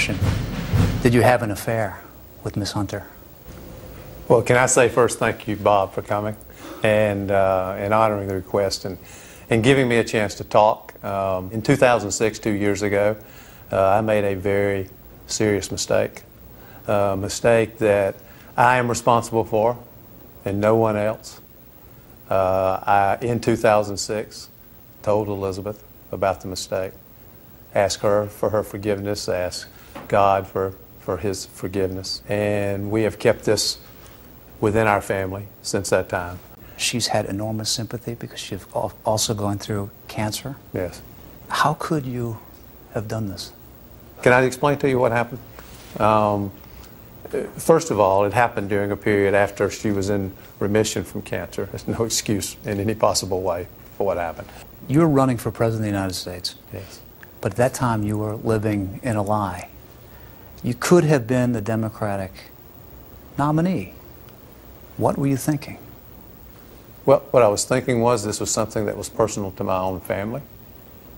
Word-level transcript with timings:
question. 0.00 1.02
Did 1.02 1.12
you 1.12 1.20
have 1.20 1.42
an 1.42 1.50
affair 1.50 2.00
with 2.42 2.56
Miss 2.56 2.72
Hunter? 2.72 3.04
Well, 4.28 4.40
can 4.40 4.56
I 4.56 4.64
say 4.64 4.88
first, 4.88 5.18
thank 5.18 5.46
you, 5.46 5.56
Bob, 5.56 5.92
for 5.92 6.00
coming 6.00 6.36
and 6.82 7.30
uh, 7.30 7.74
and 7.76 7.92
honoring 7.92 8.26
the 8.26 8.34
request 8.34 8.86
and 8.86 8.96
and 9.50 9.62
giving 9.62 9.88
me 9.88 9.96
a 9.96 10.04
chance 10.04 10.34
to 10.36 10.44
talk. 10.44 10.94
Um, 11.04 11.50
in 11.52 11.60
2006, 11.60 12.38
two 12.38 12.52
years 12.52 12.80
ago, 12.80 13.14
uh, 13.70 13.88
I 13.88 14.00
made 14.00 14.24
a 14.24 14.34
very 14.34 14.88
serious 15.26 15.70
mistake, 15.70 16.22
a 16.86 17.14
mistake 17.18 17.76
that 17.78 18.14
I 18.56 18.78
am 18.78 18.88
responsible 18.88 19.44
for, 19.44 19.76
and 20.46 20.62
no 20.62 20.76
one 20.76 20.96
else. 20.96 21.42
Uh, 22.30 22.80
I, 22.86 23.18
in 23.20 23.38
2006, 23.38 24.48
told 25.02 25.28
Elizabeth 25.28 25.84
about 26.10 26.40
the 26.40 26.48
mistake, 26.48 26.92
asked 27.74 28.00
her 28.00 28.28
for 28.28 28.48
her 28.48 28.62
forgiveness, 28.62 29.28
asked 29.28 29.66
God 30.08 30.46
for, 30.46 30.74
for 31.00 31.16
his 31.16 31.46
forgiveness. 31.46 32.22
And 32.28 32.90
we 32.90 33.02
have 33.02 33.18
kept 33.18 33.44
this 33.44 33.78
within 34.60 34.86
our 34.86 35.00
family 35.00 35.46
since 35.62 35.90
that 35.90 36.08
time. 36.08 36.38
She's 36.76 37.08
had 37.08 37.26
enormous 37.26 37.70
sympathy 37.70 38.14
because 38.14 38.40
she's 38.40 38.64
also 38.72 39.34
going 39.34 39.58
through 39.58 39.90
cancer. 40.08 40.56
Yes. 40.72 41.02
How 41.48 41.74
could 41.74 42.06
you 42.06 42.38
have 42.94 43.08
done 43.08 43.28
this? 43.28 43.52
Can 44.22 44.32
I 44.32 44.42
explain 44.42 44.78
to 44.78 44.88
you 44.88 44.98
what 44.98 45.12
happened? 45.12 45.40
Um, 45.98 46.50
first 47.56 47.90
of 47.90 48.00
all, 48.00 48.24
it 48.24 48.32
happened 48.32 48.68
during 48.68 48.90
a 48.92 48.96
period 48.96 49.34
after 49.34 49.70
she 49.70 49.90
was 49.90 50.10
in 50.10 50.32
remission 50.58 51.04
from 51.04 51.22
cancer. 51.22 51.66
There's 51.66 51.88
no 51.88 52.04
excuse 52.04 52.56
in 52.64 52.80
any 52.80 52.94
possible 52.94 53.42
way 53.42 53.66
for 53.96 54.06
what 54.06 54.16
happened. 54.16 54.48
You 54.88 55.00
were 55.00 55.08
running 55.08 55.36
for 55.36 55.50
president 55.50 55.86
of 55.86 55.92
the 55.92 55.98
United 55.98 56.14
States. 56.14 56.56
Yes. 56.72 57.00
But 57.40 57.52
at 57.52 57.56
that 57.58 57.74
time, 57.74 58.02
you 58.02 58.18
were 58.18 58.36
living 58.36 59.00
in 59.02 59.16
a 59.16 59.22
lie. 59.22 59.68
You 60.62 60.74
could 60.74 61.04
have 61.04 61.26
been 61.26 61.52
the 61.52 61.60
Democratic 61.60 62.32
nominee. 63.38 63.94
What 64.96 65.16
were 65.16 65.26
you 65.26 65.36
thinking? 65.36 65.78
Well, 67.06 67.20
what 67.30 67.42
I 67.42 67.48
was 67.48 67.64
thinking 67.64 68.00
was 68.00 68.24
this 68.24 68.40
was 68.40 68.50
something 68.50 68.84
that 68.86 68.96
was 68.96 69.08
personal 69.08 69.52
to 69.52 69.64
my 69.64 69.78
own 69.78 70.00
family. 70.00 70.42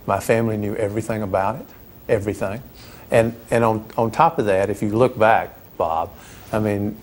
My 0.07 0.21
family 0.21 0.57
knew 0.57 0.77
everything 0.77 1.23
about 1.23 1.57
it, 1.57 1.67
everything. 2.09 2.63
And, 3.11 3.35
and 3.51 3.65
on, 3.65 3.85
on 3.97 4.11
top 4.11 4.39
of 4.39 4.47
that, 4.47 4.71
if 4.71 4.83
you 4.83 4.91
look 4.91 5.19
back, 5.19 5.57
Bob, 5.77 6.11
I 6.53 6.61
mean, 6.61 6.97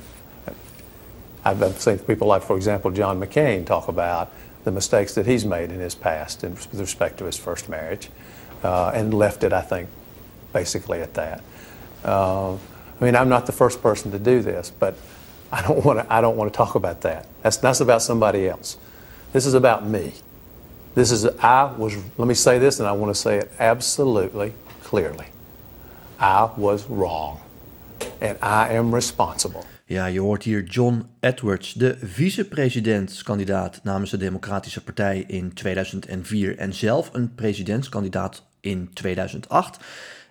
I've 1.44 1.80
seen 1.80 2.00
people 2.00 2.28
like, 2.28 2.42
for 2.42 2.56
example, 2.56 2.92
John 2.92 3.20
McCain 3.20 3.66
talk 3.66 3.88
about 3.88 4.32
the 4.64 4.72
mistakes 4.72 5.16
that 5.16 5.26
he's 5.26 5.46
made 5.46 5.72
in 5.72 5.80
his 5.80 5.96
past 5.96 6.44
in, 6.44 6.52
with 6.52 6.80
respect 6.80 7.18
to 7.20 7.26
his 7.26 7.38
first 7.38 7.70
marriage 7.70 8.10
uh, 8.64 8.92
and 8.94 9.14
left 9.14 9.44
it, 9.44 9.54
I 9.54 9.62
think, 9.62 9.90
basically 10.54 11.02
at 11.02 11.14
that. 11.16 11.42
Uh, 12.04 12.54
I 12.54 13.06
mean, 13.06 13.16
I'm 13.16 13.30
not 13.30 13.46
the 13.46 13.52
first 13.52 13.82
person 13.82 14.12
to 14.12 14.20
do 14.20 14.42
this, 14.42 14.72
but 14.72 14.96
I 15.52 15.62
don't 15.62 15.84
want 15.84 16.00
to. 16.00 16.14
I 16.14 16.22
don't 16.22 16.38
want 16.38 16.54
to 16.54 16.58
talk 16.58 16.76
about 16.76 17.02
that. 17.02 17.26
That's 17.42 17.58
that's 17.58 17.82
about 17.82 18.02
somebody 18.02 18.48
else. 18.48 18.78
This 19.32 19.46
is 19.46 19.54
about 19.54 19.86
me. 19.86 20.14
This 20.96 21.12
is 21.12 21.26
I 21.26 21.64
was. 21.78 21.96
Let 22.18 22.28
me 22.28 22.36
say 22.36 22.60
this, 22.60 22.80
and 22.80 22.88
I 22.88 22.92
want 22.92 23.16
to 23.16 23.20
say 23.20 23.38
it 23.38 23.52
absolutely 23.60 24.54
clearly. 24.84 25.28
I 26.20 26.50
was 26.58 26.86
wrong, 26.90 27.40
and 28.22 28.38
I 28.42 28.74
am 28.74 28.94
responsible. 28.94 29.66
Ja, 29.90 30.06
je 30.06 30.20
hoort 30.20 30.44
hier 30.44 30.64
John 30.64 31.06
Edwards, 31.20 31.74
de 31.74 31.98
vicepresidentskandidaat 32.02 33.80
namens 33.84 34.10
de 34.10 34.18
Democratische 34.18 34.84
Partij 34.84 35.24
in 35.28 35.54
2004 35.54 36.58
en 36.58 36.74
zelf 36.74 37.10
een 37.14 37.36
presidentskandidaat 37.36 38.44
in 38.60 38.90
2008. 38.94 39.78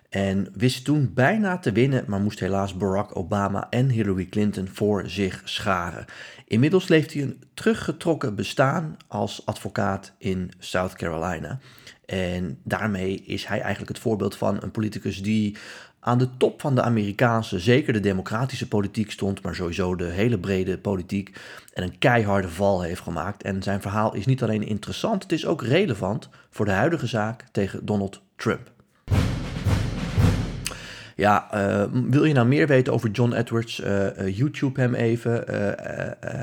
En 0.09 0.47
wist 0.53 0.85
toen 0.85 1.11
bijna 1.13 1.57
te 1.57 1.71
winnen, 1.71 2.03
maar 2.07 2.19
moest 2.19 2.39
helaas 2.39 2.77
Barack 2.77 3.15
Obama 3.15 3.67
en 3.69 3.89
Hillary 3.89 4.25
Clinton 4.25 4.67
voor 4.67 5.09
zich 5.09 5.41
scharen. 5.43 6.05
Inmiddels 6.47 6.87
leeft 6.87 7.13
hij 7.13 7.21
een 7.21 7.43
teruggetrokken 7.53 8.35
bestaan 8.35 8.97
als 9.07 9.45
advocaat 9.45 10.13
in 10.17 10.51
South 10.59 10.93
Carolina. 10.93 11.59
En 12.05 12.59
daarmee 12.63 13.23
is 13.23 13.45
hij 13.45 13.59
eigenlijk 13.59 13.89
het 13.91 13.99
voorbeeld 13.99 14.35
van 14.35 14.57
een 14.61 14.71
politicus 14.71 15.21
die 15.21 15.57
aan 15.99 16.17
de 16.17 16.37
top 16.37 16.61
van 16.61 16.75
de 16.75 16.81
Amerikaanse, 16.81 17.59
zeker 17.59 17.93
de 17.93 17.99
democratische 17.99 18.67
politiek 18.67 19.11
stond, 19.11 19.41
maar 19.41 19.55
sowieso 19.55 19.95
de 19.95 20.05
hele 20.05 20.39
brede 20.39 20.77
politiek 20.77 21.37
en 21.73 21.83
een 21.83 21.97
keiharde 21.97 22.49
val 22.49 22.81
heeft 22.81 23.01
gemaakt. 23.01 23.43
En 23.43 23.63
zijn 23.63 23.81
verhaal 23.81 24.15
is 24.15 24.25
niet 24.25 24.43
alleen 24.43 24.63
interessant, 24.63 25.23
het 25.23 25.31
is 25.31 25.45
ook 25.45 25.63
relevant 25.63 26.29
voor 26.49 26.65
de 26.65 26.71
huidige 26.71 27.07
zaak 27.07 27.43
tegen 27.51 27.85
Donald 27.85 28.21
Trump. 28.35 28.71
Ja, 31.19 31.47
uh, 31.53 31.85
wil 32.09 32.23
je 32.23 32.33
nou 32.33 32.47
meer 32.47 32.67
weten 32.67 32.93
over 32.93 33.09
John 33.09 33.33
Edwards? 33.33 33.79
Uh, 33.79 34.17
uh, 34.17 34.37
YouTube 34.37 34.81
hem 34.81 34.93
even. 34.93 35.43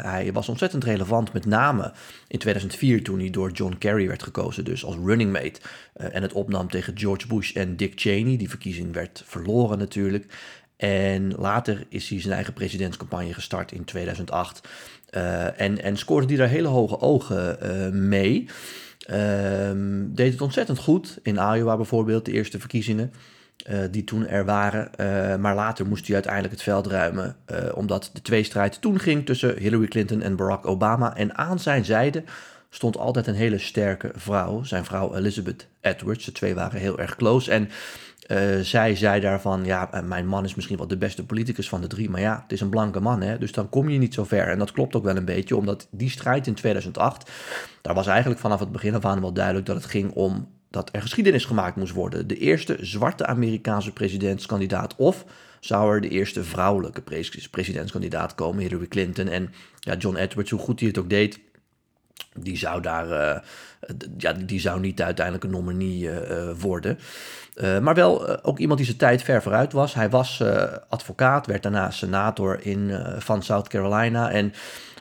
hij 0.03 0.32
was 0.32 0.48
ontzettend 0.48 0.84
relevant, 0.84 1.32
met 1.32 1.47
name 1.47 1.92
in 2.28 2.38
2004 2.38 3.03
toen 3.03 3.19
hij 3.19 3.31
door 3.31 3.50
John 3.50 3.76
Kerry 3.78 4.06
werd 4.06 4.22
gekozen, 4.22 4.64
dus 4.64 4.84
als 4.84 4.97
running 5.04 5.32
mate. 5.32 5.60
en 5.94 6.22
het 6.22 6.32
opnam 6.32 6.70
tegen 6.70 6.98
George 6.98 7.26
Bush 7.26 7.53
en 7.53 7.76
Dick 7.76 7.92
Cheney. 7.94 8.37
Die 8.37 8.48
verkiezing 8.48 8.92
werd 8.92 9.22
verloren 9.26 9.78
natuurlijk. 9.78 10.26
En 10.76 11.32
later 11.38 11.87
is 11.88 12.08
hij 12.08 12.20
zijn 12.20 12.34
eigen 12.34 12.53
presidentscampagne 12.53 13.34
gestart 13.34 13.72
in 13.72 13.84
2008. 13.84 14.69
en, 15.56 15.82
en 15.82 15.97
scoorde 15.97 16.26
hij 16.26 16.37
daar 16.37 16.48
hele 16.48 16.69
hoge 16.69 17.00
ogen 17.00 18.08
mee. 18.08 18.48
Ehm, 19.06 20.04
deed 20.08 20.32
het 20.32 20.41
ontzettend 20.41 20.78
goed 20.78 21.19
in 21.22 21.34
Iowa 21.34 21.76
bijvoorbeeld, 21.76 22.25
de 22.25 22.32
eerste 22.32 22.58
verkiezingen. 22.58 23.12
Uh, 23.71 23.78
die 23.91 24.05
toen 24.05 24.27
er 24.27 24.44
waren. 24.44 24.91
Uh, 25.00 25.37
maar 25.37 25.55
later 25.55 25.87
moest 25.87 26.06
hij 26.06 26.15
uiteindelijk 26.15 26.53
het 26.55 26.62
veld 26.62 26.87
ruimen. 26.87 27.37
Uh, 27.50 27.59
omdat 27.75 28.11
de 28.12 28.22
tweestrijd 28.22 28.81
toen 28.81 28.99
ging 28.99 29.27
tussen 29.27 29.59
Hillary 29.59 29.87
Clinton 29.87 30.22
en 30.22 30.37
Barack 30.37 30.67
Obama. 30.67 31.17
En 31.17 31.37
aan 31.37 31.59
zijn 31.59 31.84
zijde 31.84 32.25
stond 32.71 32.99
altijd 32.99 33.27
een 33.27 33.34
hele 33.34 33.59
sterke 33.59 34.11
vrouw. 34.15 34.62
Zijn 34.62 34.84
vrouw 34.84 35.15
Elizabeth 35.15 35.67
Edwards. 35.81 36.25
De 36.25 36.33
twee 36.33 36.55
waren 36.55 36.81
heel 36.81 36.99
erg 36.99 37.17
close. 37.17 37.50
En 37.50 37.71
zij 38.65 38.97
zei 38.97 39.21
daarvan: 39.21 39.65
Ja, 39.65 39.91
mijn 40.05 40.27
man 40.27 40.44
is 40.44 40.55
misschien 40.55 40.77
wel 40.77 40.87
de 40.87 40.97
beste 40.97 41.27
politicus 41.27 41.69
van 41.69 41.81
de 41.81 41.87
drie. 41.87 42.11
Maar 42.11 42.21
ja, 42.21 42.41
het 42.43 42.53
is 42.53 42.61
een 42.61 42.71
blanke 42.71 43.00
man. 43.00 43.23
Hè, 43.23 43.38
dus 43.38 43.53
dan 43.53 43.69
kom 43.69 43.88
je 43.88 43.99
niet 43.99 44.15
zo 44.15 44.25
ver. 44.25 44.49
En 44.49 44.59
dat 44.59 44.73
klopt 44.73 44.97
ook 44.97 45.05
wel 45.05 45.17
een 45.17 45.25
beetje. 45.25 45.56
Omdat 45.56 45.88
die 45.91 46.11
strijd 46.11 46.47
in 46.47 46.55
2008. 46.55 47.31
Daar 47.83 47.94
was 47.94 48.06
eigenlijk 48.06 48.41
vanaf 48.41 48.61
het 48.61 48.73
begin 48.73 48.94
af 48.94 49.05
aan 49.05 49.21
wel 49.21 49.33
duidelijk 49.33 49.67
dat 49.67 49.77
het 49.77 49.87
ging 49.87 50.12
om 50.12 50.49
dat 50.76 50.88
er 50.92 51.03
geschiedenis 51.03 51.44
gemaakt 51.44 51.76
moest 51.76 51.92
worden. 51.92 52.26
De 52.26 52.38
eerste 52.38 52.76
zwarte 52.81 53.26
Amerikaanse 53.26 53.92
presidentskandidaat 53.92 54.97
of 54.97 55.25
zou 55.60 55.94
er 55.94 56.00
de 56.00 56.09
eerste 56.09 56.44
vrouwelijke 56.44 57.03
presidentskandidaat 57.50 58.34
komen, 58.34 58.62
Hillary 58.62 58.87
Clinton. 58.87 59.28
En 59.28 59.53
ja, 59.81 59.97
John 59.97 60.16
Edwards, 60.16 60.50
hoe 60.50 60.60
goed 60.60 60.81
hij 60.81 60.88
het 60.88 60.98
ook 60.98 61.10
deed, 61.10 61.41
die 62.34 62.56
zou 62.56 62.81
daar, 62.81 63.09
uh, 63.09 63.41
ja, 64.19 64.32
die 64.32 64.60
zou 64.60 64.81
niet 64.81 65.03
uiteindelijk 65.03 65.44
een 65.44 65.50
nominee 65.50 66.00
uh, 66.00 66.50
worden. 66.59 66.99
Uh, 67.54 67.78
maar 67.78 67.94
wel 67.94 68.44
ook 68.44 68.59
iemand 68.59 68.78
die 68.78 68.87
zijn 68.87 68.99
tijd 68.99 69.22
ver 69.22 69.43
vooruit 69.43 69.72
was. 69.72 69.94
Hij 69.94 70.10
was 70.10 70.43
advocaat, 70.88 71.47
werd 71.47 71.62
daarna 71.62 71.91
senator 71.91 72.66
in, 72.66 73.00
van 73.19 73.43
South 73.43 73.69
Carolina. 73.69 74.31
En 74.31 74.53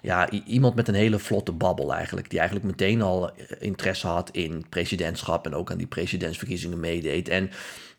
ja, 0.01 0.29
iemand 0.29 0.75
met 0.75 0.87
een 0.87 0.93
hele 0.93 1.19
vlotte 1.19 1.51
babbel 1.51 1.93
eigenlijk. 1.93 2.29
Die 2.29 2.39
eigenlijk 2.39 2.67
meteen 2.69 3.01
al 3.01 3.31
interesse 3.59 4.07
had 4.07 4.29
in 4.31 4.65
presidentschap 4.69 5.45
en 5.45 5.55
ook 5.55 5.71
aan 5.71 5.77
die 5.77 5.87
presidentsverkiezingen 5.87 6.79
meedeed. 6.79 7.29
En 7.29 7.51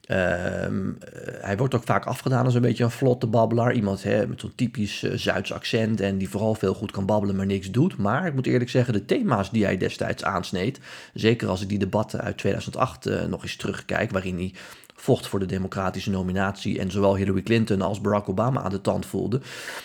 Ehm, 0.06 0.92
hij 1.40 1.56
wordt 1.56 1.74
ook 1.74 1.84
vaak 1.84 2.04
afgedaan 2.04 2.44
als 2.44 2.54
een 2.54 2.60
beetje 2.60 2.84
een 2.84 2.90
vlotte 2.90 3.26
babbelaar. 3.26 3.72
Iemand 3.72 4.04
met 4.04 4.40
zo'n 4.40 4.52
typisch 4.54 5.02
uh, 5.02 5.12
Zuids 5.14 5.52
accent 5.52 6.00
en 6.00 6.18
die 6.18 6.28
vooral 6.28 6.54
veel 6.54 6.74
goed 6.74 6.90
kan 6.90 7.06
babbelen, 7.06 7.36
maar 7.36 7.46
niks 7.46 7.70
doet. 7.70 7.96
Maar 7.96 8.26
ik 8.26 8.34
moet 8.34 8.46
eerlijk 8.46 8.70
zeggen, 8.70 8.92
de 8.92 9.04
thema's 9.04 9.50
die 9.50 9.64
hij 9.64 9.76
destijds 9.76 10.24
aansneed, 10.24 10.80
zeker 11.14 11.48
als 11.48 11.62
ik 11.62 11.68
die 11.68 11.78
debatten 11.78 12.20
uit 12.20 12.38
2008 12.38 13.06
uh, 13.06 13.24
nog 13.24 13.42
eens 13.42 13.56
terugkijk, 13.56 14.10
waarin 14.10 14.36
hij 14.36 14.52
vocht 14.96 15.26
voor 15.26 15.38
de 15.38 15.46
democratische 15.46 16.10
nominatie 16.10 16.78
en 16.78 16.90
zowel 16.90 17.16
Hillary 17.16 17.42
Clinton 17.42 17.82
als 17.82 18.00
Barack 18.00 18.28
Obama 18.28 18.60
aan 18.60 18.70
de 18.70 18.80
tand 18.80 19.06
voelde. 19.06 19.40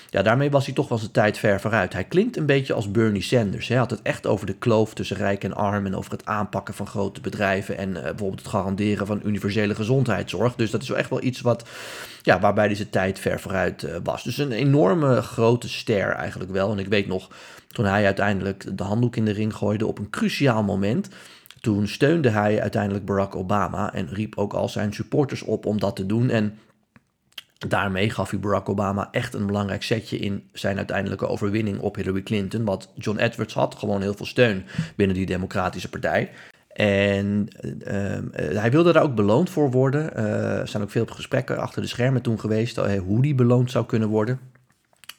Ja, 0.10 0.22
daarmee 0.22 0.52
was 0.52 0.66
hij 0.66 0.76
toch 0.76 0.88
wel 0.88 0.98
zijn 0.98 1.12
tijd 1.12 1.38
ver 1.38 1.62
vooruit. 1.62 1.94
Hij 1.94 2.04
klinkt 2.04 2.38
een 2.38 2.46
beetje 2.46 2.74
als 2.74 2.92
Bernie 2.92 3.22
Sanders. 3.22 3.68
Hij 3.68 3.78
had 3.78 3.90
het 3.90 4.02
echt 4.02 4.28
over 4.28 4.46
de 4.46 4.54
kloof 4.54 4.94
tussen 4.94 5.18
rijk 5.18 5.44
en 5.44 5.54
arm 5.54 5.86
en 5.86 5.96
over 5.96 6.12
het 6.12 6.26
aanpakken 6.26 6.74
van 6.74 6.88
grote 6.88 7.22
bedrijven 7.22 7.78
en 7.78 7.90
uh, 7.90 8.02
bijvoorbeeld 8.02 8.40
het 8.40 8.48
garanderen 8.48 9.08
van 9.08 9.22
universele 9.26 9.76
gezondheidszorg. 9.76 10.56
Dus 10.56 10.72
dat 10.72 10.82
is 10.82 10.88
wel 10.88 10.98
echt 10.98 11.10
wel 11.10 11.24
iets 11.24 11.42
wat, 11.42 11.66
ja, 12.22 12.40
waarbij 12.40 12.66
hij 12.66 12.76
zijn 12.76 12.90
tijd 12.90 13.20
ver 13.20 13.40
vooruit 13.40 13.84
uh, 13.84 13.96
was. 14.04 14.24
Dus 14.24 14.38
een 14.38 14.52
enorme 14.52 15.22
grote 15.22 15.70
ster 15.70 16.10
eigenlijk 16.10 16.52
wel. 16.52 16.72
En 16.72 16.80
ik 16.80 16.88
weet 16.88 17.08
nog, 17.08 17.30
toen 17.68 17.86
hij 17.86 18.06
uiteindelijk 18.06 18.78
de 18.78 18.84
handdoek 18.84 19.16
in 19.16 19.26
de 19.26 19.32
ring 19.32 19.56
gooide 19.56 19.88
op 19.88 20.00
een 20.00 20.10
cruciaal 20.10 20.64
moment 20.64 21.10
toen 21.62 21.88
steunde 21.88 22.30
hij 22.30 22.62
uiteindelijk 22.62 23.06
Barack 23.06 23.36
Obama 23.36 23.94
en 23.94 24.08
riep 24.10 24.38
ook 24.38 24.54
al 24.54 24.70
zijn 24.70 24.94
supporters 24.94 25.42
op 25.42 25.66
om 25.66 25.80
dat 25.80 25.96
te 25.96 26.06
doen. 26.06 26.30
En 26.30 26.58
daarmee 27.68 28.10
gaf 28.10 28.30
hij 28.30 28.40
Barack 28.40 28.70
Obama 28.70 29.08
echt 29.12 29.34
een 29.34 29.46
belangrijk 29.46 29.84
setje 29.84 30.18
in 30.18 30.50
zijn 30.54 30.78
uiteindelijke 30.78 31.28
overwinning 31.28 31.80
op 31.80 31.96
Hillary 31.96 32.24
Clinton. 32.24 32.66
Want 32.66 32.90
John 32.96 33.18
Edwards 33.18 33.54
had 33.54 33.76
gewoon 33.76 34.02
heel 34.02 34.14
veel 34.14 34.26
steun 34.26 34.66
binnen 34.96 35.16
die 35.16 35.26
Democratische 35.26 35.90
Partij. 35.90 36.32
En 36.74 37.48
ehm, 37.84 38.28
eh, 38.32 38.58
hij 38.58 38.72
wilde 38.72 38.94
daar 38.94 39.04
ook 39.04 39.16
beloond 39.16 39.50
voor 39.50 39.72
worden. 39.72 40.16
Eh, 40.16 40.60
er 40.60 40.68
zijn 40.68 40.84
ook 40.84 40.92
veel 40.92 41.06
gesprekken 41.06 41.58
achter 41.58 41.82
de 41.82 41.88
schermen 41.88 42.22
toen 42.22 42.40
geweest 42.40 42.78
eh, 42.78 43.00
hoe 43.00 43.22
die 43.22 43.36
beloond 43.36 43.72
zou 43.72 43.86
kunnen 43.86 44.10
worden. 44.10 44.40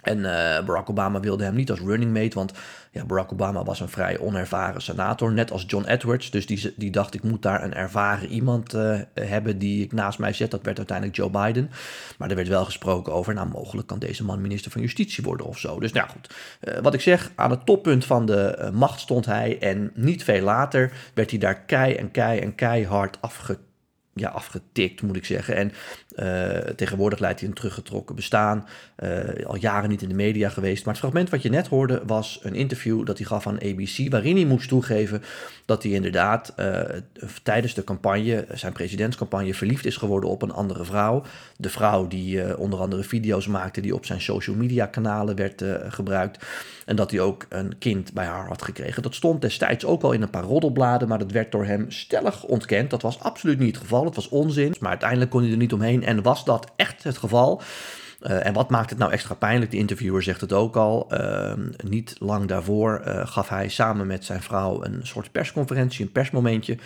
En 0.02 0.22
Barack 0.66 0.90
Obama 0.90 1.20
wilde 1.20 1.44
hem 1.44 1.54
niet 1.54 1.70
als 1.70 1.80
running 1.80 2.12
mate, 2.12 2.34
want 2.34 2.52
ja, 2.94 3.04
Barack 3.04 3.32
Obama 3.32 3.64
was 3.64 3.80
een 3.80 3.88
vrij 3.88 4.18
onervaren 4.18 4.82
senator, 4.82 5.32
net 5.32 5.50
als 5.50 5.64
John 5.66 5.84
Edwards. 5.84 6.30
Dus 6.30 6.46
die, 6.46 6.74
die 6.76 6.90
dacht, 6.90 7.14
ik 7.14 7.22
moet 7.22 7.42
daar 7.42 7.62
een 7.64 7.74
ervaren 7.74 8.28
iemand 8.28 8.74
uh, 8.74 9.00
hebben 9.14 9.58
die 9.58 9.84
ik 9.84 9.92
naast 9.92 10.18
mij 10.18 10.32
zet. 10.32 10.50
Dat 10.50 10.62
werd 10.62 10.76
uiteindelijk 10.76 11.16
Joe 11.16 11.30
Biden. 11.30 11.70
Maar 12.18 12.30
er 12.30 12.36
werd 12.36 12.48
wel 12.48 12.64
gesproken 12.64 13.12
over, 13.12 13.34
nou 13.34 13.48
mogelijk 13.48 13.88
kan 13.88 13.98
deze 13.98 14.24
man 14.24 14.40
minister 14.40 14.70
van 14.70 14.80
Justitie 14.80 15.24
worden 15.24 15.46
of 15.46 15.58
zo. 15.58 15.80
Dus 15.80 15.92
nou 15.92 16.08
goed, 16.08 16.34
uh, 16.60 16.78
wat 16.78 16.94
ik 16.94 17.00
zeg, 17.00 17.32
aan 17.34 17.50
het 17.50 17.66
toppunt 17.66 18.04
van 18.04 18.26
de 18.26 18.70
macht 18.72 19.00
stond 19.00 19.26
hij. 19.26 19.58
En 19.60 19.90
niet 19.94 20.24
veel 20.24 20.42
later 20.42 20.92
werd 21.14 21.30
hij 21.30 21.38
daar 21.38 21.60
kei 21.60 21.94
en 21.94 22.10
kei 22.10 22.38
en 22.38 22.54
keihard 22.54 23.18
afgekeken 23.20 23.70
ja, 24.14 24.28
afgetikt, 24.28 25.02
moet 25.02 25.16
ik 25.16 25.24
zeggen. 25.24 25.56
En 25.56 25.72
uh, 26.16 26.58
tegenwoordig 26.74 27.18
leidt 27.18 27.40
hij 27.40 27.48
een 27.48 27.54
teruggetrokken 27.54 28.14
bestaan. 28.14 28.66
Uh, 29.04 29.46
al 29.46 29.56
jaren 29.56 29.90
niet 29.90 30.02
in 30.02 30.08
de 30.08 30.14
media 30.14 30.48
geweest. 30.48 30.84
Maar 30.84 30.94
het 30.94 31.02
fragment 31.02 31.30
wat 31.30 31.42
je 31.42 31.50
net 31.50 31.66
hoorde 31.66 32.02
was 32.06 32.40
een 32.42 32.54
interview 32.54 33.06
dat 33.06 33.18
hij 33.18 33.26
gaf 33.26 33.46
aan 33.46 33.62
ABC. 33.62 34.10
Waarin 34.10 34.36
hij 34.36 34.44
moest 34.44 34.68
toegeven 34.68 35.22
dat 35.64 35.82
hij 35.82 35.92
inderdaad 35.92 36.54
uh, 36.56 36.80
tijdens 37.42 37.74
de 37.74 37.84
campagne, 37.84 38.46
zijn 38.52 38.72
presidentscampagne, 38.72 39.54
verliefd 39.54 39.86
is 39.86 39.96
geworden 39.96 40.30
op 40.30 40.42
een 40.42 40.52
andere 40.52 40.84
vrouw. 40.84 41.22
De 41.56 41.70
vrouw 41.70 42.06
die 42.06 42.58
onder 42.58 42.78
andere 42.78 43.02
video's 43.02 43.46
maakte 43.46 43.80
die 43.80 43.94
op 43.94 44.06
zijn 44.06 44.20
social 44.20 44.56
media 44.56 44.86
kanalen 44.86 45.36
werd 45.36 45.64
gebruikt. 45.88 46.44
En 46.86 46.96
dat 46.96 47.10
hij 47.10 47.20
ook 47.20 47.46
een 47.48 47.78
kind 47.78 48.12
bij 48.12 48.24
haar 48.24 48.46
had 48.46 48.62
gekregen. 48.62 49.02
Dat 49.02 49.14
stond 49.14 49.40
destijds 49.40 49.84
ook 49.84 50.02
al 50.02 50.12
in 50.12 50.22
een 50.22 50.30
paar 50.30 50.42
roddelbladen. 50.42 51.08
Maar 51.08 51.18
dat 51.18 51.32
werd 51.32 51.52
door 51.52 51.64
hem 51.64 51.90
stellig 51.90 52.44
ontkend. 52.44 52.90
Dat 52.90 53.02
was 53.02 53.20
absoluut 53.20 53.58
niet 53.58 53.74
het 53.74 53.82
geval. 53.82 54.01
Het 54.06 54.16
was 54.16 54.28
onzin. 54.28 54.74
Maar 54.80 54.90
uiteindelijk 54.90 55.30
kon 55.30 55.42
hij 55.42 55.50
er 55.50 55.56
niet 55.56 55.72
omheen. 55.72 56.04
En 56.04 56.22
was 56.22 56.44
dat 56.44 56.70
echt 56.76 57.02
het 57.02 57.18
geval? 57.18 57.62
Uh, 58.22 58.46
en 58.46 58.52
wat 58.52 58.70
maakt 58.70 58.90
het 58.90 58.98
nou 58.98 59.12
extra 59.12 59.34
pijnlijk? 59.34 59.70
De 59.70 59.76
interviewer 59.76 60.22
zegt 60.22 60.40
het 60.40 60.52
ook 60.52 60.76
al. 60.76 61.06
Uh, 61.10 61.52
niet 61.84 62.16
lang 62.18 62.46
daarvoor 62.46 63.02
uh, 63.06 63.26
gaf 63.26 63.48
hij 63.48 63.68
samen 63.68 64.06
met 64.06 64.24
zijn 64.24 64.42
vrouw 64.42 64.84
een 64.84 65.00
soort 65.02 65.32
persconferentie, 65.32 66.04
een 66.04 66.12
persmomentje. 66.12 66.78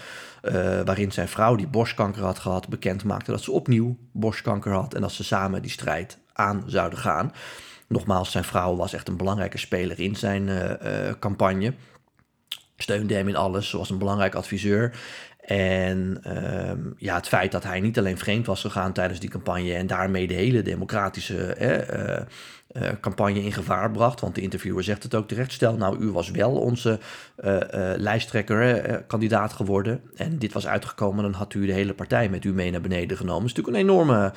waarin 0.84 1.12
zijn 1.12 1.28
vrouw, 1.28 1.54
die 1.54 1.66
borstkanker 1.66 2.22
had 2.22 2.38
gehad, 2.38 2.68
bekend 2.68 3.04
maakte 3.04 3.30
dat 3.30 3.42
ze 3.42 3.52
opnieuw 3.52 3.96
borstkanker 4.12 4.72
had. 4.72 4.94
En 4.94 5.00
dat 5.00 5.12
ze 5.12 5.24
samen 5.24 5.62
die 5.62 5.70
strijd 5.70 6.18
aan 6.32 6.64
zouden 6.66 6.98
gaan. 6.98 7.32
Nogmaals, 7.88 8.30
zijn 8.30 8.44
vrouw 8.44 8.76
was 8.76 8.92
echt 8.92 9.08
een 9.08 9.16
belangrijke 9.16 9.58
speler 9.58 10.00
in 10.00 10.16
zijn 10.16 10.48
campagne. 11.18 11.74
Steunde 12.76 13.14
hem 13.14 13.28
in 13.28 13.36
alles, 13.36 13.68
zoals 13.68 13.90
een 13.90 13.98
belangrijk 13.98 14.34
adviseur. 14.34 14.92
En 15.46 16.22
um, 16.70 16.94
ja, 16.98 17.14
het 17.14 17.28
feit 17.28 17.52
dat 17.52 17.62
hij 17.62 17.80
niet 17.80 17.98
alleen 17.98 18.18
vreemd 18.18 18.46
was 18.46 18.60
gegaan 18.60 18.92
tijdens 18.92 19.20
die 19.20 19.30
campagne 19.30 19.74
en 19.74 19.86
daarmee 19.86 20.26
de 20.26 20.34
hele 20.34 20.62
democratische 20.62 21.54
eh, 21.54 22.18
uh, 22.82 22.88
campagne 23.00 23.42
in 23.42 23.52
gevaar 23.52 23.90
bracht. 23.90 24.20
Want 24.20 24.34
de 24.34 24.40
interviewer 24.40 24.84
zegt 24.84 25.02
het 25.02 25.14
ook 25.14 25.28
terecht. 25.28 25.52
Stel 25.52 25.76
nou, 25.76 25.98
u 25.98 26.10
was 26.10 26.30
wel 26.30 26.52
onze 26.52 26.98
uh, 27.44 27.58
lijsttrekker, 27.96 29.02
kandidaat 29.06 29.52
geworden. 29.52 30.00
En 30.16 30.38
dit 30.38 30.52
was 30.52 30.66
uitgekomen, 30.66 31.22
dan 31.22 31.32
had 31.32 31.54
u 31.54 31.66
de 31.66 31.72
hele 31.72 31.94
partij 31.94 32.28
met 32.28 32.44
u 32.44 32.52
mee 32.52 32.70
naar 32.70 32.80
beneden 32.80 33.16
genomen. 33.16 33.48
Het 33.48 33.50
is 33.50 33.56
natuurlijk 33.56 33.84
een 33.84 33.90
enorme 33.90 34.32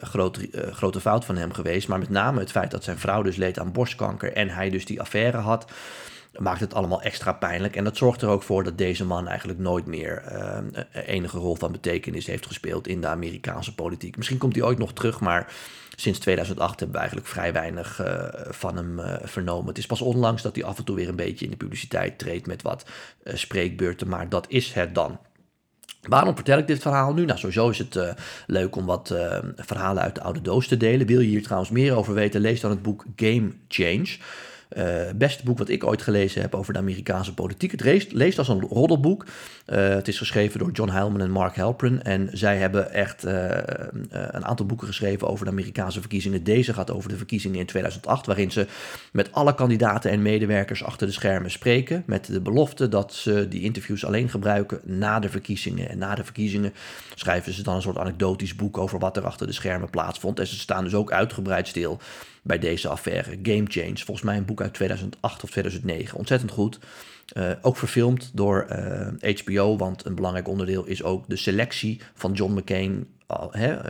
grote, 0.00 0.48
grote 0.72 1.00
fout 1.00 1.24
van 1.24 1.36
hem 1.36 1.52
geweest. 1.52 1.88
Maar 1.88 1.98
met 1.98 2.10
name 2.10 2.40
het 2.40 2.50
feit 2.50 2.70
dat 2.70 2.84
zijn 2.84 2.98
vrouw 2.98 3.22
dus 3.22 3.36
leed 3.36 3.58
aan 3.58 3.72
borstkanker 3.72 4.32
en 4.32 4.48
hij 4.48 4.70
dus 4.70 4.84
die 4.84 5.00
affaire 5.00 5.38
had 5.38 5.66
maakt 6.38 6.60
het 6.60 6.74
allemaal 6.74 7.02
extra 7.02 7.32
pijnlijk. 7.32 7.76
En 7.76 7.84
dat 7.84 7.96
zorgt 7.96 8.22
er 8.22 8.28
ook 8.28 8.42
voor 8.42 8.64
dat 8.64 8.78
deze 8.78 9.04
man 9.04 9.28
eigenlijk 9.28 9.58
nooit 9.58 9.86
meer 9.86 10.22
uh, 10.32 10.58
enige 11.06 11.38
rol 11.38 11.54
van 11.54 11.72
betekenis 11.72 12.26
heeft 12.26 12.46
gespeeld 12.46 12.88
in 12.88 13.00
de 13.00 13.06
Amerikaanse 13.06 13.74
politiek. 13.74 14.16
Misschien 14.16 14.38
komt 14.38 14.54
hij 14.54 14.64
ooit 14.64 14.78
nog 14.78 14.92
terug, 14.92 15.20
maar 15.20 15.52
sinds 15.96 16.18
2008 16.18 16.70
hebben 16.70 16.92
we 16.92 16.98
eigenlijk 16.98 17.28
vrij 17.28 17.52
weinig 17.52 18.00
uh, 18.00 18.24
van 18.48 18.76
hem 18.76 19.00
vernomen. 19.22 19.68
Het 19.68 19.78
is 19.78 19.86
pas 19.86 20.00
onlangs 20.00 20.42
dat 20.42 20.54
hij 20.54 20.64
af 20.64 20.78
en 20.78 20.84
toe 20.84 20.96
weer 20.96 21.08
een 21.08 21.16
beetje 21.16 21.44
in 21.44 21.50
de 21.50 21.56
publiciteit 21.56 22.18
treedt 22.18 22.46
met 22.46 22.62
wat 22.62 22.84
spreekbeurten, 23.24 24.08
maar 24.08 24.28
dat 24.28 24.44
is 24.48 24.72
het 24.72 24.94
dan. 24.94 25.18
Waarom 26.00 26.34
vertel 26.34 26.58
ik 26.58 26.66
dit 26.66 26.82
verhaal 26.82 27.14
nu? 27.14 27.24
Nou, 27.24 27.38
sowieso 27.38 27.68
is 27.68 27.78
het 27.78 28.14
leuk 28.46 28.76
om 28.76 28.86
wat 28.86 29.14
verhalen 29.56 30.02
uit 30.02 30.14
de 30.14 30.22
oude 30.22 30.42
doos 30.42 30.66
te 30.66 30.76
delen. 30.76 31.06
Wil 31.06 31.20
je 31.20 31.28
hier 31.28 31.42
trouwens 31.42 31.70
meer 31.70 31.96
over 31.96 32.14
weten, 32.14 32.40
lees 32.40 32.60
dan 32.60 32.70
het 32.70 32.82
boek 32.82 33.04
Game 33.16 33.52
Change. 33.68 34.18
Uh, 34.76 35.10
beste 35.14 35.44
boek 35.44 35.58
wat 35.58 35.68
ik 35.68 35.84
ooit 35.84 36.02
gelezen 36.02 36.40
heb 36.40 36.54
over 36.54 36.72
de 36.72 36.78
Amerikaanse 36.78 37.34
politiek. 37.34 37.70
Het 37.70 37.80
leest, 37.80 38.12
leest 38.12 38.38
als 38.38 38.48
een 38.48 38.60
roddelboek. 38.60 39.26
Uh, 39.66 39.88
het 39.88 40.08
is 40.08 40.18
geschreven 40.18 40.58
door 40.58 40.70
John 40.70 40.90
Heilman 40.90 41.20
en 41.20 41.30
Mark 41.30 41.56
Halpern. 41.56 42.02
En 42.02 42.28
zij 42.32 42.56
hebben 42.56 42.92
echt 42.92 43.24
uh, 43.24 43.48
een 44.10 44.44
aantal 44.46 44.66
boeken 44.66 44.86
geschreven 44.86 45.28
over 45.28 45.44
de 45.44 45.50
Amerikaanse 45.50 46.00
verkiezingen. 46.00 46.44
Deze 46.44 46.74
gaat 46.74 46.90
over 46.90 47.08
de 47.08 47.16
verkiezingen 47.16 47.58
in 47.58 47.66
2008, 47.66 48.26
waarin 48.26 48.50
ze 48.50 48.66
met 49.12 49.32
alle 49.32 49.54
kandidaten 49.54 50.10
en 50.10 50.22
medewerkers 50.22 50.84
achter 50.84 51.06
de 51.06 51.12
schermen 51.12 51.50
spreken. 51.50 52.02
Met 52.06 52.26
de 52.26 52.40
belofte 52.40 52.88
dat 52.88 53.14
ze 53.14 53.48
die 53.48 53.62
interviews 53.62 54.04
alleen 54.04 54.28
gebruiken 54.28 54.80
na 54.84 55.20
de 55.20 55.28
verkiezingen. 55.28 55.88
En 55.88 55.98
na 55.98 56.14
de 56.14 56.24
verkiezingen 56.24 56.72
schrijven 57.14 57.52
ze 57.52 57.62
dan 57.62 57.74
een 57.74 57.82
soort 57.82 57.98
anekdotisch 57.98 58.56
boek 58.56 58.78
over 58.78 58.98
wat 58.98 59.16
er 59.16 59.24
achter 59.24 59.46
de 59.46 59.52
schermen 59.52 59.90
plaatsvond. 59.90 60.38
En 60.38 60.46
ze 60.46 60.58
staan 60.58 60.84
dus 60.84 60.94
ook 60.94 61.12
uitgebreid 61.12 61.68
stil 61.68 62.00
bij 62.42 62.58
deze 62.58 62.88
affaire. 62.88 63.38
Game 63.42 63.64
Change, 63.68 63.96
volgens 63.96 64.22
mij 64.22 64.36
een 64.36 64.44
boek 64.44 64.60
uit 64.60 64.74
2008 64.74 65.42
of 65.42 65.50
2009. 65.50 66.18
Ontzettend 66.18 66.50
goed. 66.50 66.78
Uh, 67.36 67.50
ook 67.62 67.76
verfilmd 67.76 68.30
door 68.34 68.66
HBO, 69.20 69.76
want 69.76 70.06
een 70.06 70.14
belangrijk 70.14 70.48
onderdeel 70.48 70.84
is 70.84 71.02
ook 71.02 71.24
de 71.28 71.36
selectie 71.36 72.00
van 72.14 72.32
John 72.32 72.52
McCain 72.52 73.06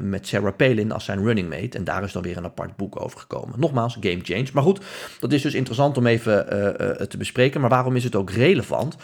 met 0.03 0.27
Sarah 0.27 0.57
Palin 0.57 0.93
als 0.93 1.05
zijn 1.05 1.25
running 1.25 1.49
mate. 1.49 1.79
En 1.79 1.85
daar 1.85 2.03
is 2.03 2.13
dan 2.13 2.23
weer 2.23 2.37
een 2.37 2.45
apart 2.45 2.77
boek 2.77 3.03
over 3.03 3.21
gekomen. 3.21 3.61
Nogmaals, 3.61 3.97
Game 4.01 4.21
Change. 4.23 4.47
Maar 4.53 4.63
goed, 4.63 4.81
dat 5.21 5.33
is 5.33 5.43
dus 5.43 5.55
interessant 5.55 5.97
om 5.97 6.07
even 6.07 6.47
te 7.09 7.17
bespreken. 7.19 7.61
Maar 7.61 7.71
waarom 7.71 7.97
is 7.97 8.05
het 8.05 8.15
ook 8.15 8.31
relevant? 8.31 8.97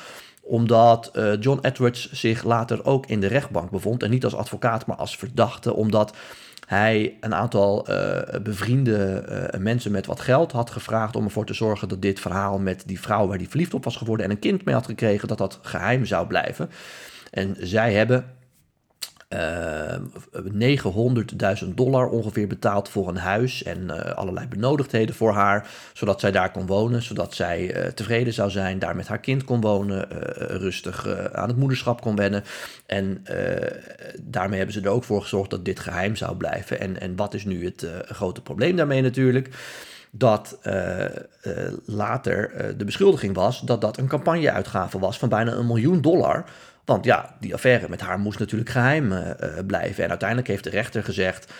Omdat 0.42 1.10
John 1.40 1.58
Edwards 1.62 2.12
zich 2.12 2.44
later 2.44 2.84
ook 2.84 3.06
in 3.06 3.20
de 3.20 3.26
rechtbank 3.26 3.70
bevond. 3.70 4.02
En 4.02 4.10
niet 4.10 4.24
als 4.24 4.34
advocaat, 4.34 4.86
maar 4.86 4.96
als 4.96 5.16
verdachte. 5.16 5.74
Omdat 5.74 6.16
hij 6.66 7.16
een 7.20 7.34
aantal 7.34 7.90
uh, 7.90 8.20
bevriende 8.42 9.24
uh, 9.28 9.60
mensen 9.60 9.92
met 9.92 10.06
wat 10.06 10.20
geld 10.20 10.52
had 10.52 10.70
gevraagd 10.70 11.16
om 11.16 11.24
ervoor 11.24 11.46
te 11.46 11.54
zorgen 11.54 11.88
dat 11.88 12.02
dit 12.02 12.20
verhaal 12.20 12.58
met 12.58 12.82
die 12.86 13.00
vrouw 13.00 13.26
waar 13.26 13.36
hij 13.36 13.46
verliefd 13.46 13.74
op 13.74 13.84
was 13.84 13.96
geworden 13.96 14.26
en 14.26 14.32
een 14.32 14.38
kind 14.38 14.64
mee 14.64 14.74
had 14.74 14.86
gekregen, 14.86 15.28
dat 15.28 15.38
dat 15.38 15.58
geheim 15.62 16.04
zou 16.04 16.26
blijven. 16.26 16.70
En 17.30 17.56
zij 17.58 17.92
hebben 17.92 18.35
uh, 19.28 19.94
eh, 19.94 20.00
900.000 21.62 21.68
dollar 21.74 22.08
ongeveer 22.08 22.46
betaald 22.46 22.88
voor 22.88 23.08
een 23.08 23.16
huis 23.16 23.62
en 23.62 23.82
uh, 23.82 24.00
allerlei 24.00 24.46
benodigdheden 24.46 25.14
voor 25.14 25.32
haar, 25.32 25.68
zodat 25.92 26.20
zij 26.20 26.32
daar 26.32 26.50
kon 26.50 26.66
wonen, 26.66 27.02
zodat 27.02 27.34
zij 27.34 27.90
tevreden 27.94 28.32
zou 28.32 28.50
zijn, 28.50 28.78
daar 28.78 28.96
met 28.96 29.08
haar 29.08 29.20
kind 29.20 29.44
kon 29.44 29.60
wonen, 29.60 30.08
rustig 30.38 31.08
aan 31.32 31.48
het 31.48 31.56
moederschap 31.56 32.00
kon 32.00 32.16
wennen. 32.16 32.44
En 32.86 33.24
daarmee 34.22 34.56
hebben 34.56 34.74
ze 34.74 34.80
er 34.80 34.90
ook 34.90 35.04
voor 35.04 35.22
gezorgd 35.22 35.50
dat 35.50 35.64
dit 35.64 35.80
geheim 35.80 36.16
zou 36.16 36.36
blijven. 36.36 36.80
En, 36.80 37.00
en 37.00 37.16
wat 37.16 37.34
is 37.34 37.44
nu 37.44 37.64
het 37.64 37.86
grote 38.06 38.42
probleem 38.42 38.76
daarmee 38.76 39.02
natuurlijk? 39.02 39.48
dat 40.10 40.58
later 41.84 42.74
de 42.76 42.84
beschuldiging 42.84 43.34
was 43.34 43.60
dat 43.60 43.80
dat 43.80 43.98
een 43.98 44.08
campagneuitgave 44.08 44.98
was 44.98 45.18
van 45.18 45.28
bijna 45.28 45.52
een 45.52 45.66
miljoen 45.66 46.00
dollar 46.00 46.44
want 46.86 47.04
ja, 47.04 47.34
die 47.40 47.54
affaire 47.54 47.88
met 47.88 48.00
haar 48.00 48.18
moest 48.18 48.38
natuurlijk 48.38 48.70
geheim 48.70 49.12
uh, 49.12 49.24
blijven. 49.66 50.04
En 50.04 50.10
uiteindelijk 50.10 50.48
heeft 50.48 50.64
de 50.64 50.70
rechter 50.70 51.04
gezegd 51.04 51.52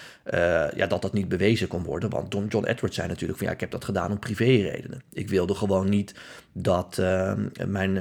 ja, 0.74 0.86
dat 0.86 1.02
dat 1.02 1.12
niet 1.12 1.28
bewezen 1.28 1.68
kon 1.68 1.82
worden. 1.82 2.10
Want 2.10 2.34
John, 2.48 2.66
Edwards 2.66 2.96
zei 2.96 3.08
natuurlijk 3.08 3.38
van 3.38 3.48
ja, 3.48 3.54
ik 3.54 3.60
heb 3.60 3.70
dat 3.70 3.84
gedaan 3.84 4.10
om 4.10 4.18
privéredenen. 4.18 5.02
Ik 5.12 5.28
wilde 5.28 5.54
gewoon 5.54 5.88
niet 5.88 6.14
dat 6.52 6.96
uh, 7.00 7.32
mijn, 7.66 7.92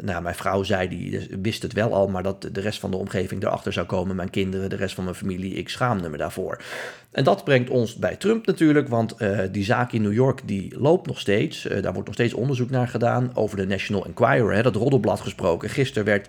nou, 0.00 0.22
mijn 0.22 0.34
vrouw 0.34 0.62
zei, 0.62 0.88
die 0.88 1.28
wist 1.42 1.62
het 1.62 1.72
wel 1.72 1.94
al, 1.94 2.08
maar 2.08 2.22
dat 2.22 2.48
de 2.52 2.60
rest 2.60 2.80
van 2.80 2.90
de 2.90 2.96
omgeving 2.96 3.42
erachter 3.42 3.72
zou 3.72 3.86
komen. 3.86 4.16
Mijn 4.16 4.30
kinderen, 4.30 4.70
de 4.70 4.76
rest 4.76 4.94
van 4.94 5.04
mijn 5.04 5.16
familie, 5.16 5.54
ik 5.54 5.68
schaamde 5.68 6.08
me 6.08 6.16
daarvoor. 6.16 6.62
En 7.10 7.24
dat 7.24 7.44
brengt 7.44 7.70
ons 7.70 7.94
bij 7.94 8.16
Trump 8.16 8.46
natuurlijk, 8.46 8.88
want 8.88 9.16
die 9.50 9.64
zaak 9.64 9.92
in 9.92 10.02
New 10.02 10.12
York 10.12 10.40
die 10.44 10.78
loopt 10.78 11.06
nog 11.06 11.20
steeds. 11.20 11.62
daar 11.62 11.92
wordt 11.92 12.06
nog 12.06 12.14
steeds 12.14 12.34
onderzoek 12.34 12.70
naar 12.70 12.88
gedaan 12.88 13.30
over 13.34 13.56
de 13.56 13.66
National 13.66 14.04
Enquirer, 14.06 14.54
hè, 14.54 14.62
dat 14.62 14.76
roddelblad 14.76 15.20
gesproken. 15.20 15.68
Gisteren 15.68 16.04
werd 16.04 16.28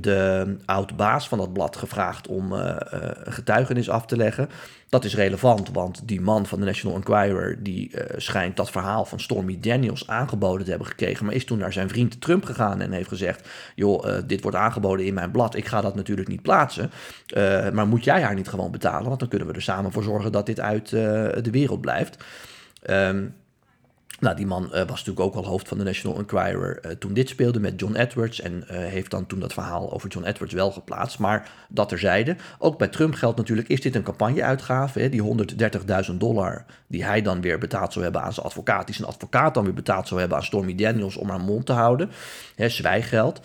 de 0.00 0.56
oud-baas 0.64 1.28
van 1.28 1.38
dat 1.38 1.52
blad 1.52 1.76
gevraagd 1.76 2.28
om 2.28 2.52
uh, 2.52 2.76
getuigenis 3.24 3.90
af 3.90 4.06
te 4.06 4.16
leggen. 4.16 4.48
Dat 4.88 5.04
is 5.04 5.14
relevant, 5.14 5.70
want 5.72 6.08
die 6.08 6.20
man 6.20 6.46
van 6.46 6.58
de 6.58 6.64
National 6.64 6.96
Enquirer... 6.96 7.62
die 7.62 7.90
uh, 7.94 8.02
schijnt 8.16 8.56
dat 8.56 8.70
verhaal 8.70 9.04
van 9.04 9.20
Stormy 9.20 9.58
Daniels 9.60 10.08
aangeboden 10.08 10.64
te 10.64 10.70
hebben 10.70 10.88
gekregen... 10.88 11.26
maar 11.26 11.34
is 11.34 11.44
toen 11.44 11.58
naar 11.58 11.72
zijn 11.72 11.88
vriend 11.88 12.20
Trump 12.20 12.44
gegaan 12.44 12.80
en 12.80 12.92
heeft 12.92 13.08
gezegd... 13.08 13.48
joh, 13.74 14.18
dit 14.26 14.42
wordt 14.42 14.56
aangeboden 14.56 15.06
in 15.06 15.14
mijn 15.14 15.30
blad, 15.30 15.54
ik 15.54 15.66
ga 15.66 15.80
dat 15.80 15.94
natuurlijk 15.94 16.28
niet 16.28 16.42
plaatsen... 16.42 16.90
maar 17.72 17.86
moet 17.86 18.04
jij 18.04 18.22
haar 18.22 18.34
niet 18.34 18.48
gewoon 18.48 18.70
betalen? 18.70 19.08
Want 19.08 19.20
dan 19.20 19.28
kunnen 19.28 19.48
we 19.48 19.54
er 19.54 19.62
samen 19.62 19.92
voor 19.92 20.02
zorgen 20.02 20.32
dat 20.32 20.46
dit 20.46 20.60
uit 20.60 20.88
de 20.90 21.50
wereld 21.50 21.80
blijft... 21.80 22.24
Um, 22.90 23.34
Nou, 24.18 24.36
die 24.36 24.46
man 24.46 24.68
was 24.70 24.88
natuurlijk 24.88 25.20
ook 25.20 25.34
al 25.34 25.46
hoofd 25.46 25.68
van 25.68 25.78
de 25.78 25.84
National 25.84 26.18
Enquirer 26.18 26.98
toen 26.98 27.14
dit 27.14 27.28
speelde 27.28 27.60
met 27.60 27.80
John 27.80 27.96
Edwards. 27.96 28.40
En 28.40 28.64
heeft 28.68 29.10
dan 29.10 29.26
toen 29.26 29.40
dat 29.40 29.52
verhaal 29.52 29.92
over 29.92 30.08
John 30.08 30.26
Edwards 30.26 30.54
wel 30.54 30.70
geplaatst. 30.70 31.18
Maar 31.18 31.50
dat 31.68 31.88
terzijde. 31.88 32.36
Ook 32.58 32.78
bij 32.78 32.88
Trump 32.88 33.14
geldt 33.14 33.36
natuurlijk, 33.36 33.68
is 33.68 33.80
dit 33.80 33.94
een 33.94 34.02
campagneuitgave? 34.02 35.00
Hè? 35.00 35.08
Die 35.08 35.46
130.000 36.10 36.16
dollar 36.16 36.64
die 36.86 37.04
hij 37.04 37.22
dan 37.22 37.40
weer 37.40 37.58
betaald 37.58 37.92
zou 37.92 38.04
hebben 38.04 38.22
aan 38.22 38.32
zijn 38.32 38.46
advocaat. 38.46 38.86
Die 38.86 38.94
zijn 38.94 39.08
advocaat 39.08 39.54
dan 39.54 39.64
weer 39.64 39.74
betaald 39.74 40.08
zou 40.08 40.20
hebben 40.20 40.38
aan 40.38 40.44
Stormy 40.44 40.74
Daniels 40.74 41.16
om 41.16 41.28
haar 41.28 41.40
mond 41.40 41.66
te 41.66 41.72
houden. 41.72 42.10
Hè, 42.54 42.68
zwijggeld. 42.68 43.40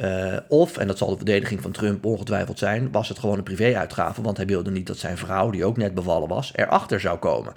Uh, 0.00 0.36
of, 0.48 0.76
en 0.76 0.86
dat 0.86 0.98
zal 0.98 1.10
de 1.10 1.16
verdediging 1.16 1.62
van 1.62 1.70
Trump 1.70 2.04
ongetwijfeld 2.04 2.58
zijn, 2.58 2.92
was 2.92 3.08
het 3.08 3.18
gewoon 3.18 3.38
een 3.38 3.44
privéuitgave, 3.44 4.22
want 4.22 4.36
hij 4.36 4.46
wilde 4.46 4.70
niet 4.70 4.86
dat 4.86 4.98
zijn 4.98 5.18
vrouw, 5.18 5.50
die 5.50 5.64
ook 5.64 5.76
net 5.76 5.94
bevallen 5.94 6.28
was, 6.28 6.52
erachter 6.54 7.00
zou 7.00 7.18
komen. 7.18 7.52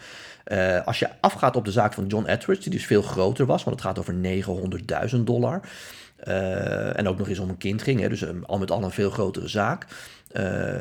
Uh, 0.47 0.85
als 0.85 0.99
je 0.99 1.09
afgaat 1.19 1.55
op 1.55 1.65
de 1.65 1.71
zaak 1.71 1.93
van 1.93 2.07
John 2.07 2.25
Edwards, 2.25 2.63
die 2.63 2.71
dus 2.71 2.85
veel 2.85 3.01
groter 3.01 3.45
was, 3.45 3.63
want 3.63 3.75
het 3.75 3.85
gaat 3.85 3.99
over 3.99 4.15
900.000 5.15 5.19
dollar, 5.23 5.61
uh, 6.27 6.99
en 6.99 7.07
ook 7.07 7.17
nog 7.17 7.29
eens 7.29 7.39
om 7.39 7.49
een 7.49 7.57
kind 7.57 7.81
ging, 7.81 7.99
hè, 7.99 8.09
dus 8.09 8.25
al 8.45 8.57
met 8.57 8.71
al 8.71 8.83
een 8.83 8.91
veel 8.91 9.09
grotere 9.09 9.47
zaak, 9.47 9.85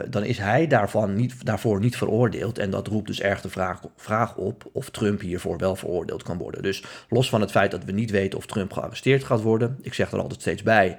dan 0.09 0.25
is 0.25 0.39
hij 0.39 0.67
daarvan 0.67 1.15
niet, 1.15 1.45
daarvoor 1.45 1.81
niet 1.81 1.97
veroordeeld. 1.97 2.59
En 2.59 2.71
dat 2.71 2.87
roept 2.87 3.07
dus 3.07 3.21
erg 3.21 3.41
de 3.41 3.49
vraag, 3.49 3.81
vraag 3.97 4.37
op 4.37 4.71
of 4.73 4.91
Trump 4.91 5.21
hiervoor 5.21 5.59
wel 5.59 5.77
veroordeeld 5.77 6.23
kan 6.23 6.39
worden. 6.39 6.63
Dus 6.63 6.85
los 7.09 7.29
van 7.29 7.41
het 7.41 7.51
feit 7.51 7.71
dat 7.71 7.85
we 7.85 7.93
niet 7.93 8.11
weten 8.11 8.39
of 8.39 8.47
Trump 8.47 8.73
gearresteerd 8.73 9.25
gaat 9.25 9.43
worden, 9.43 9.79
ik 9.83 9.95
zeg 9.95 10.13
er 10.13 10.21
altijd 10.21 10.41
steeds 10.41 10.63
bij 10.63 10.97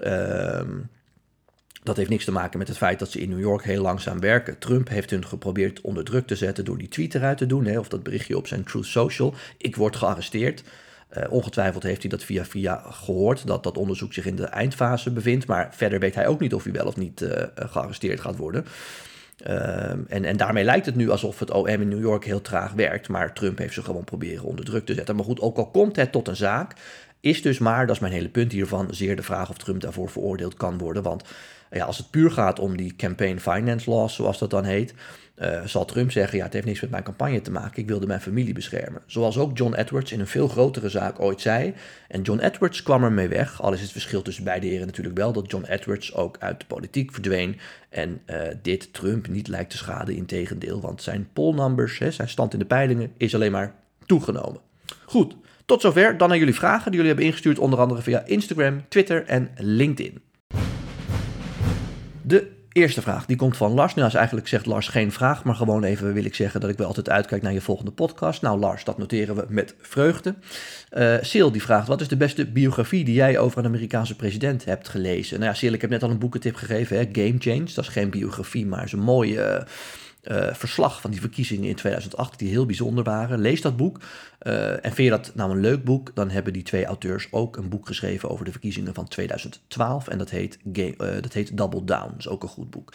Ehm, 0.00 0.78
dat 1.82 1.96
heeft 1.96 2.10
niks 2.10 2.24
te 2.24 2.32
maken 2.32 2.58
met 2.58 2.68
het 2.68 2.76
feit 2.76 2.98
dat 2.98 3.10
ze 3.10 3.20
in 3.20 3.28
New 3.28 3.40
York 3.40 3.64
heel 3.64 3.82
langzaam 3.82 4.20
werken. 4.20 4.58
Trump 4.58 4.88
heeft 4.88 5.10
hun 5.10 5.26
geprobeerd 5.26 5.80
onder 5.80 6.04
druk 6.04 6.26
te 6.26 6.36
zetten 6.36 6.64
door 6.64 6.78
die 6.78 6.88
tweet 6.88 7.14
eruit 7.14 7.38
te 7.38 7.46
doen, 7.46 7.64
hè, 7.64 7.78
of 7.78 7.88
dat 7.88 8.02
berichtje 8.02 8.36
op 8.36 8.46
zijn 8.46 8.64
Truth 8.64 8.86
Social. 8.86 9.34
Ik 9.56 9.76
word 9.76 9.96
gearresteerd. 9.96 10.62
Uh, 11.16 11.24
ongetwijfeld 11.30 11.82
heeft 11.82 12.00
hij 12.00 12.10
dat 12.10 12.24
via 12.24 12.44
via 12.44 12.82
gehoord, 12.90 13.46
dat 13.46 13.62
dat 13.62 13.78
onderzoek 13.78 14.12
zich 14.12 14.26
in 14.26 14.36
de 14.36 14.44
eindfase 14.44 15.10
bevindt. 15.10 15.46
Maar 15.46 15.68
verder 15.70 15.98
weet 16.00 16.14
hij 16.14 16.26
ook 16.26 16.40
niet 16.40 16.54
of 16.54 16.64
hij 16.64 16.72
wel 16.72 16.86
of 16.86 16.96
niet 16.96 17.20
uh, 17.20 17.30
gearresteerd 17.54 18.20
gaat 18.20 18.36
worden. 18.36 18.66
Uh, 19.46 19.90
en, 19.90 20.24
en 20.24 20.36
daarmee 20.36 20.64
lijkt 20.64 20.86
het 20.86 20.94
nu 20.94 21.10
alsof 21.10 21.38
het 21.38 21.50
OM 21.50 21.66
in 21.66 21.88
New 21.88 22.00
York 22.00 22.24
heel 22.24 22.40
traag 22.40 22.72
werkt. 22.72 23.08
Maar 23.08 23.32
Trump 23.32 23.58
heeft 23.58 23.74
ze 23.74 23.82
gewoon 23.82 24.04
proberen 24.04 24.44
onder 24.44 24.64
druk 24.64 24.86
te 24.86 24.94
zetten. 24.94 25.16
Maar 25.16 25.24
goed, 25.24 25.40
ook 25.40 25.56
al 25.56 25.70
komt 25.70 25.96
het 25.96 26.12
tot 26.12 26.28
een 26.28 26.36
zaak, 26.36 26.74
is 27.20 27.42
dus 27.42 27.58
maar, 27.58 27.86
dat 27.86 27.94
is 27.94 28.00
mijn 28.00 28.12
hele 28.12 28.28
punt 28.28 28.52
hiervan, 28.52 28.88
zeer 28.90 29.16
de 29.16 29.22
vraag 29.22 29.50
of 29.50 29.56
Trump 29.56 29.80
daarvoor 29.80 30.10
veroordeeld 30.10 30.54
kan 30.54 30.78
worden. 30.78 31.02
Want 31.02 31.24
ja, 31.70 31.84
als 31.84 31.98
het 31.98 32.10
puur 32.10 32.30
gaat 32.30 32.58
om 32.58 32.76
die 32.76 32.96
campaign 32.96 33.38
finance 33.38 33.90
laws, 33.90 34.14
zoals 34.14 34.38
dat 34.38 34.50
dan 34.50 34.64
heet, 34.64 34.94
uh, 35.40 35.64
zal 35.64 35.84
Trump 35.84 36.10
zeggen, 36.10 36.38
ja, 36.38 36.44
het 36.44 36.52
heeft 36.52 36.66
niks 36.66 36.80
met 36.80 36.90
mijn 36.90 37.02
campagne 37.02 37.40
te 37.40 37.50
maken, 37.50 37.82
ik 37.82 37.88
wilde 37.88 38.06
mijn 38.06 38.20
familie 38.20 38.54
beschermen. 38.54 39.02
Zoals 39.06 39.38
ook 39.38 39.58
John 39.58 39.74
Edwards 39.74 40.12
in 40.12 40.20
een 40.20 40.26
veel 40.26 40.48
grotere 40.48 40.88
zaak 40.88 41.20
ooit 41.20 41.40
zei. 41.40 41.74
En 42.08 42.22
John 42.22 42.40
Edwards 42.40 42.82
kwam 42.82 43.04
ermee 43.04 43.28
weg, 43.28 43.62
al 43.62 43.72
is 43.72 43.80
het 43.80 43.92
verschil 43.92 44.22
tussen 44.22 44.44
beide 44.44 44.66
heren 44.66 44.86
natuurlijk 44.86 45.16
wel, 45.16 45.32
dat 45.32 45.50
John 45.50 45.64
Edwards 45.64 46.14
ook 46.14 46.36
uit 46.38 46.60
de 46.60 46.66
politiek 46.66 47.12
verdween 47.12 47.58
en 47.88 48.20
uh, 48.26 48.36
dit 48.62 48.92
Trump 48.92 49.28
niet 49.28 49.48
lijkt 49.48 49.70
te 49.70 49.76
schaden, 49.76 50.16
in 50.16 50.26
tegendeel, 50.26 50.80
want 50.80 51.02
zijn 51.02 51.28
poll 51.32 51.54
numbers, 51.54 51.98
hè, 51.98 52.10
zijn 52.10 52.28
stand 52.28 52.52
in 52.52 52.58
de 52.58 52.64
peilingen, 52.64 53.12
is 53.16 53.34
alleen 53.34 53.52
maar 53.52 53.74
toegenomen. 54.06 54.60
Goed, 55.04 55.34
tot 55.70 55.80
zover. 55.80 56.16
Dan 56.16 56.28
naar 56.28 56.38
jullie 56.38 56.54
vragen 56.54 56.84
die 56.84 57.00
jullie 57.00 57.06
hebben 57.06 57.24
ingestuurd, 57.24 57.58
onder 57.58 57.78
andere 57.78 58.02
via 58.02 58.22
Instagram, 58.26 58.82
Twitter 58.88 59.24
en 59.26 59.50
LinkedIn. 59.56 60.22
De 62.22 62.50
eerste 62.72 63.02
vraag, 63.02 63.26
die 63.26 63.36
komt 63.36 63.56
van 63.56 63.72
Lars. 63.72 63.94
Nou, 63.94 64.08
is 64.08 64.14
eigenlijk 64.14 64.48
zegt 64.48 64.66
Lars 64.66 64.88
geen 64.88 65.12
vraag, 65.12 65.44
maar 65.44 65.54
gewoon 65.54 65.84
even 65.84 66.12
wil 66.12 66.24
ik 66.24 66.34
zeggen 66.34 66.60
dat 66.60 66.70
ik 66.70 66.76
wel 66.76 66.86
altijd 66.86 67.10
uitkijk 67.10 67.42
naar 67.42 67.52
je 67.52 67.60
volgende 67.60 67.90
podcast. 67.90 68.42
Nou, 68.42 68.58
Lars, 68.58 68.84
dat 68.84 68.98
noteren 68.98 69.36
we 69.36 69.44
met 69.48 69.74
vreugde. 69.80 70.34
Uh, 70.92 71.50
die 71.52 71.62
vraagt, 71.62 71.88
wat 71.88 72.00
is 72.00 72.08
de 72.08 72.16
beste 72.16 72.46
biografie 72.46 73.04
die 73.04 73.14
jij 73.14 73.38
over 73.38 73.58
een 73.58 73.64
Amerikaanse 73.64 74.16
president 74.16 74.64
hebt 74.64 74.88
gelezen? 74.88 75.38
Nou 75.38 75.50
ja, 75.50 75.56
Sil, 75.58 75.72
ik 75.72 75.80
heb 75.80 75.90
net 75.90 76.02
al 76.02 76.10
een 76.10 76.18
boekentip 76.18 76.54
gegeven, 76.54 76.96
hè? 76.96 77.08
Game 77.12 77.36
Change. 77.38 77.64
Dat 77.74 77.84
is 77.84 77.88
geen 77.88 78.10
biografie, 78.10 78.66
maar 78.66 78.84
is 78.84 78.92
een 78.92 78.98
mooie... 78.98 79.36
Uh, 79.36 79.66
verslag 80.52 81.00
van 81.00 81.10
die 81.10 81.20
verkiezingen 81.20 81.68
in 81.68 81.74
2008, 81.74 82.38
die 82.38 82.48
heel 82.48 82.66
bijzonder 82.66 83.04
waren. 83.04 83.40
Lees 83.40 83.60
dat 83.60 83.76
boek. 83.76 84.00
Uh, 84.42 84.70
en 84.72 84.92
vind 84.92 84.96
je 84.96 85.10
dat 85.10 85.32
nou 85.34 85.50
een 85.50 85.60
leuk 85.60 85.84
boek, 85.84 86.10
dan 86.14 86.30
hebben 86.30 86.52
die 86.52 86.62
twee 86.62 86.84
auteurs 86.84 87.28
ook 87.30 87.56
een 87.56 87.68
boek 87.68 87.86
geschreven 87.86 88.30
over 88.30 88.44
de 88.44 88.50
verkiezingen 88.50 88.94
van 88.94 89.08
2012. 89.08 90.08
En 90.08 90.18
dat 90.18 90.30
heet, 90.30 90.58
uh, 90.72 90.92
dat 91.20 91.32
heet 91.32 91.56
Double 91.56 91.84
Down. 91.84 92.10
Dat 92.10 92.18
is 92.18 92.28
ook 92.28 92.42
een 92.42 92.48
goed 92.48 92.70
boek. 92.70 92.92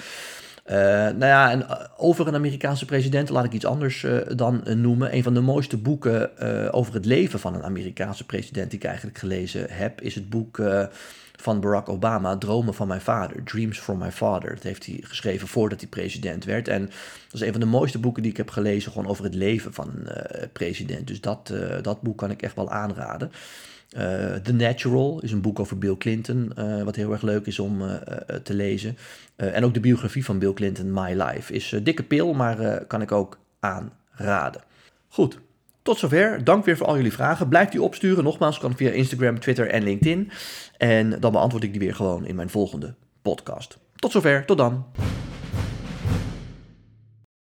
nou 0.65 1.25
ja, 1.25 1.51
en 1.51 1.65
over 1.98 2.27
een 2.27 2.36
Amerikaanse 2.36 2.86
president 2.86 3.29
laat 3.29 3.46
ik 3.46 3.53
iets 3.53 3.65
anders 3.65 4.05
dan 4.36 4.63
noemen. 4.75 5.15
Een 5.15 5.24
van 5.24 5.34
de 5.34 5.41
mooiste 5.41 5.77
boeken 5.77 6.38
over 6.74 6.94
het 6.94 7.05
leven 7.05 7.39
van 7.39 7.55
een 7.55 7.63
Amerikaanse 7.63 8.25
president 8.25 8.70
die 8.70 8.79
ik 8.79 8.86
eigenlijk 8.86 9.17
gelezen 9.17 9.65
heb, 9.70 10.01
is 10.01 10.15
het 10.15 10.29
boek 10.29 10.58
van 11.42 11.60
Barack 11.60 11.89
Obama, 11.89 12.38
Dromen 12.38 12.74
van 12.74 12.88
mijn 12.88 13.01
vader, 13.01 13.44
Dreams 13.44 13.80
from 13.80 13.98
my 13.98 14.12
father. 14.12 14.54
Dat 14.54 14.63
heeft 14.63 14.86
hij 14.86 15.00
geschreven 15.01 15.48
voordat 15.48 15.80
hij 15.80 15.89
president 15.89 16.46
werd. 16.46 16.68
En 16.68 16.82
dat 17.25 17.34
is 17.34 17.42
een 17.42 17.51
van 17.51 17.60
de 17.60 17.65
mooiste 17.65 18.00
boeken 18.00 18.22
die 18.22 18.32
ik 18.32 18.38
heb 18.38 18.50
gelezen, 18.50 18.92
gewoon 18.92 19.08
over 19.08 19.24
het 19.24 19.36
leven 19.36 19.74
van 19.74 19.92
een 19.96 20.08
uh, 20.08 20.48
president. 20.54 21.08
Dus 21.08 21.22
dat, 21.22 21.51
uh, 21.54 21.82
dat 21.82 22.01
boek 22.01 22.18
kan 22.18 22.32
ik 22.32 22.42
echt 22.42 22.56
wel 22.56 22.70
aanraden. 22.70 23.32
Uh, 23.98 24.01
The 24.34 24.54
Natural 24.54 25.22
is 25.22 25.32
een 25.32 25.42
boek 25.42 25.60
over 25.60 25.77
Bill 25.77 25.98
Clinton, 25.98 26.51
wat 26.84 26.96
heel 26.96 27.12
erg 27.12 27.22
leuk 27.22 27.46
is 27.46 27.60
om 27.60 27.82
te 28.44 28.54
lezen. 28.54 28.98
en 29.36 29.63
ook 29.63 29.74
de 29.74 29.80
biografie 29.80 30.25
van 30.25 30.39
Bill 30.39 30.54
Clinton, 30.54 30.94
My 30.94 31.22
Life, 31.22 31.54
is 31.54 31.75
dikke 31.84 32.04
pil, 32.04 32.34
maar 32.34 32.86
kan 32.86 33.01
ik 33.01 33.12
ook 33.12 33.39
aanraden. 33.60 34.62
Goed, 35.08 35.39
tot 35.86 36.00
zover. 36.00 36.44
Dank 36.44 36.65
weer 36.65 36.77
voor 36.77 36.88
al 36.88 36.96
jullie 36.96 37.13
vragen. 37.13 37.50
Blijf 37.50 37.70
die 37.70 37.82
opsturen. 37.82 38.24
Nogmaals, 38.24 38.58
kan 38.58 38.75
via 38.75 38.92
Instagram, 38.92 39.39
Twitter 39.39 39.70
en 39.70 39.84
LinkedIn. 39.84 40.32
En 40.77 41.20
dan 41.20 41.32
beantwoord 41.32 41.63
ik 41.63 41.72
die 41.72 41.80
weer 41.80 41.96
gewoon 41.96 42.25
in 42.25 42.36
mijn 42.36 42.50
volgende 42.50 42.96
podcast. 43.22 43.77
Tot 43.96 44.12
zover. 44.12 44.46
Tot 44.46 44.58
dan. 44.58 44.86